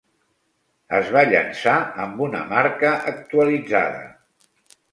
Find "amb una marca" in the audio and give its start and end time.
2.07-2.97